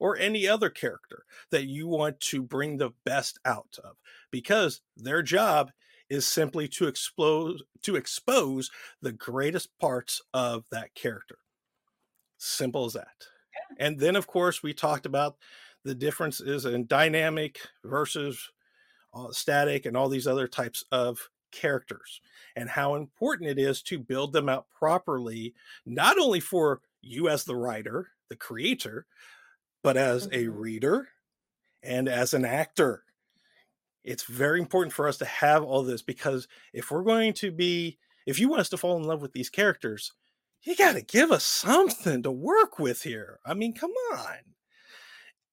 [0.00, 3.96] or any other character that you want to bring the best out of,
[4.30, 5.70] because their job
[6.08, 8.70] is simply to expose to expose
[9.02, 11.38] the greatest parts of that character.
[12.38, 13.26] Simple as that.
[13.78, 15.36] And then, of course, we talked about
[15.84, 18.50] the differences in dynamic versus
[19.12, 22.20] uh, static and all these other types of characters
[22.56, 25.54] and how important it is to build them out properly,
[25.86, 29.06] not only for you as the writer, the creator,
[29.82, 30.54] but as a Mhm.
[30.54, 31.08] reader
[31.82, 33.04] and as an actor.
[34.04, 37.98] It's very important for us to have all this because if we're going to be,
[38.26, 40.12] if you want us to fall in love with these characters,
[40.62, 43.40] you got to give us something to work with here.
[43.44, 44.54] I mean, come on.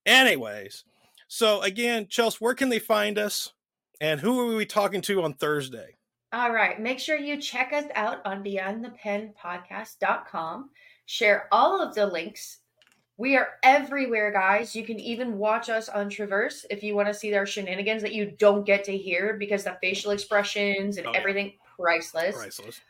[0.05, 0.85] Anyways,
[1.27, 3.53] so again, Chelsea, where can they find us?
[4.01, 5.95] And who are we talking to on Thursday?
[6.33, 6.79] All right.
[6.79, 10.69] Make sure you check us out on beyondthepenpodcast.com.
[11.05, 12.59] Share all of the links.
[13.17, 14.75] We are everywhere, guys.
[14.75, 18.13] You can even watch us on Traverse if you want to see their shenanigans that
[18.13, 21.19] you don't get to hear because the facial expressions and Oh, yeah.
[21.19, 22.35] everything priceless.
[22.35, 22.81] Priceless.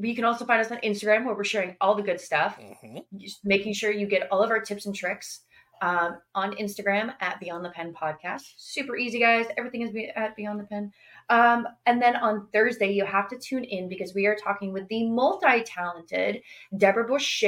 [0.00, 2.58] You can also find us on Instagram where we're sharing all the good stuff.
[2.58, 3.04] Mhm.
[3.18, 5.40] just making sure you get all of our tips and tricks
[5.84, 8.54] um, on Instagram at Beyond the Pen Podcast.
[8.56, 9.46] Super easy, guys.
[9.58, 10.90] Everything is at Beyond the Pen.
[11.28, 14.88] Um, and then on Thursday, you have to tune in because we are talking with
[14.88, 16.42] the multi talented
[16.78, 17.44] Deborah Bush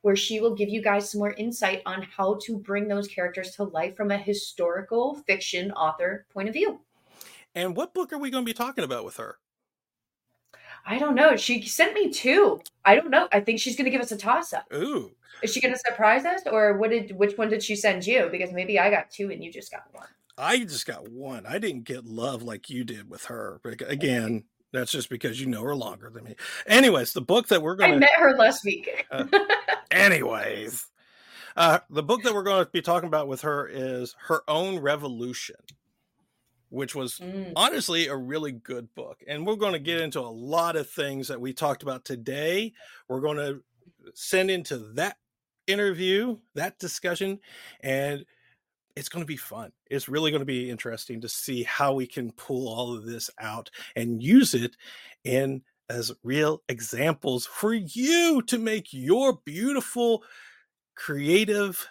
[0.00, 3.54] where she will give you guys some more insight on how to bring those characters
[3.56, 6.80] to life from a historical fiction author point of view.
[7.54, 9.36] And what book are we going to be talking about with her?
[10.86, 11.36] I don't know.
[11.36, 12.60] She sent me two.
[12.84, 13.28] I don't know.
[13.32, 14.64] I think she's going to give us a toss up.
[14.74, 15.12] Ooh,
[15.42, 18.28] Is she going to surprise us, or what did which one did she send you?
[18.30, 20.08] Because maybe I got two and you just got one.
[20.38, 21.44] I just got one.
[21.46, 23.60] I didn't get love like you did with her.
[23.62, 26.36] But again, that's just because you know her longer than me.
[26.66, 29.06] Anyways, the book that we're going to met her last week.
[29.90, 30.86] Anyways,
[31.56, 34.78] uh, the book that we're going to be talking about with her is Her Own
[34.78, 35.56] Revolution,
[36.70, 39.22] which was Mm, honestly a really good book.
[39.28, 42.72] And we're going to get into a lot of things that we talked about today.
[43.08, 43.62] We're going to
[44.14, 45.18] send into that
[45.66, 47.40] interview, that discussion,
[47.80, 48.24] and
[48.96, 49.72] it's going to be fun.
[49.90, 53.30] It's really going to be interesting to see how we can pull all of this
[53.38, 54.76] out and use it
[55.24, 60.24] in as real examples for you to make your beautiful,
[60.96, 61.88] creative,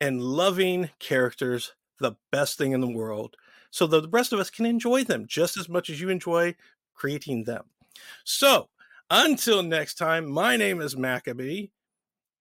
[0.00, 3.36] and loving characters the best thing in the world
[3.70, 6.54] so that the rest of us can enjoy them just as much as you enjoy
[6.94, 7.64] creating them.
[8.24, 8.68] So,
[9.10, 11.68] until next time, my name is Maccabee,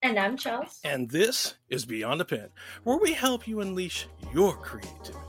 [0.01, 0.79] and I'm Chels.
[0.83, 2.49] and this is Beyond the Pen,
[2.83, 5.28] where we help you unleash your creativity.